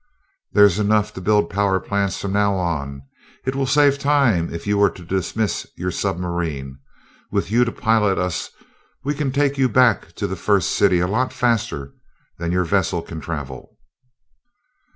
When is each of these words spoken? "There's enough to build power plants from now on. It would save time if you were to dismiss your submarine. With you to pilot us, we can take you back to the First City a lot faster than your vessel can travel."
"There's 0.53 0.79
enough 0.79 1.13
to 1.13 1.21
build 1.21 1.51
power 1.51 1.79
plants 1.79 2.19
from 2.19 2.33
now 2.33 2.55
on. 2.55 3.03
It 3.45 3.55
would 3.55 3.67
save 3.67 3.99
time 3.99 4.51
if 4.51 4.65
you 4.65 4.79
were 4.79 4.89
to 4.89 5.05
dismiss 5.05 5.67
your 5.77 5.91
submarine. 5.91 6.79
With 7.31 7.51
you 7.51 7.63
to 7.65 7.71
pilot 7.71 8.17
us, 8.17 8.49
we 9.03 9.13
can 9.13 9.31
take 9.31 9.59
you 9.59 9.69
back 9.69 10.13
to 10.13 10.25
the 10.25 10.35
First 10.35 10.71
City 10.71 11.01
a 11.01 11.07
lot 11.07 11.31
faster 11.31 11.93
than 12.39 12.51
your 12.51 12.65
vessel 12.65 13.03
can 13.03 13.21
travel." 13.21 13.77